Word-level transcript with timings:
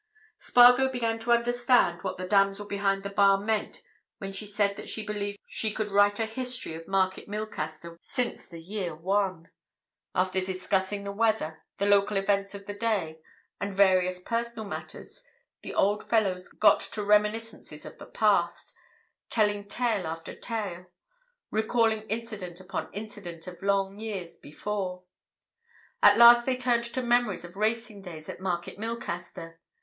Spargo 0.39 0.91
began 0.91 1.19
to 1.19 1.31
understand 1.31 2.01
what 2.01 2.17
the 2.17 2.25
damsel 2.27 2.65
behind 2.65 3.03
the 3.03 3.09
bar 3.11 3.37
meant 3.37 3.83
when 4.17 4.33
she 4.33 4.47
said 4.47 4.75
that 4.75 4.89
she 4.89 5.05
believed 5.05 5.37
she 5.45 5.71
could 5.71 5.91
write 5.91 6.19
a 6.19 6.25
history 6.25 6.73
of 6.73 6.87
Market 6.87 7.27
Milcaster 7.27 7.99
since 8.01 8.47
the 8.47 8.57
year 8.59 8.95
One. 8.95 9.51
After 10.15 10.39
discussing 10.41 11.03
the 11.03 11.11
weather, 11.11 11.63
the 11.77 11.85
local 11.85 12.17
events 12.17 12.55
of 12.55 12.65
the 12.65 12.73
day, 12.73 13.19
and 13.59 13.77
various 13.77 14.19
personal 14.19 14.65
matters, 14.65 15.23
the 15.61 15.75
old 15.75 16.09
fellows 16.09 16.47
got 16.49 16.79
to 16.79 17.03
reminiscences 17.03 17.85
of 17.85 17.99
the 17.99 18.07
past, 18.07 18.73
telling 19.29 19.67
tale 19.67 20.07
after 20.07 20.33
tale, 20.33 20.87
recalling 21.51 22.09
incident 22.09 22.59
upon 22.59 22.91
incident 22.91 23.45
of 23.45 23.61
long 23.61 23.99
years 23.99 24.37
before. 24.37 25.03
At 26.01 26.17
last 26.17 26.47
they 26.47 26.57
turned 26.57 26.85
to 26.85 27.03
memories 27.03 27.45
of 27.45 27.55
racing 27.55 28.01
days 28.01 28.27
at 28.29 28.39
Market 28.39 28.79
Milcaster. 28.79 29.59